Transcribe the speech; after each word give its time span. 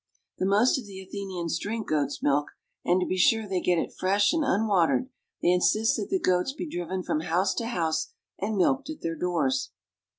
The 0.39 0.47
most 0.47 0.79
of 0.79 0.87
the 0.87 0.99
Athenians 0.99 1.59
drink 1.59 1.87
goat's 1.87 2.23
milk, 2.23 2.47
and 2.83 2.99
to 2.99 3.05
be 3.05 3.17
sure 3.19 3.47
they 3.47 3.61
get 3.61 3.77
it 3.77 3.93
fresh 3.93 4.33
and 4.33 4.43
unwatered, 4.43 5.09
they 5.43 5.51
insist 5.51 5.95
that 5.97 6.09
the 6.09 6.17
goats 6.19 6.53
be 6.53 6.67
driven 6.67 7.03
from 7.03 7.19
house 7.19 7.53
to 7.57 7.67
house 7.67 8.07
and 8.39 8.57
milked 8.57 8.89
at 8.89 9.01
their 9.01 9.15
doors. 9.15 9.69